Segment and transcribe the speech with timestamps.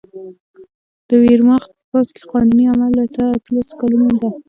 [1.07, 3.03] د ویرماخت په پوځ کې قانوني عمر له
[3.37, 4.21] اتلسو کلونو و